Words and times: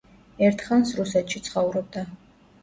ერთხანს 0.45 0.93
რუსეთში 1.01 1.43
ცხოვრობდა. 1.49 2.05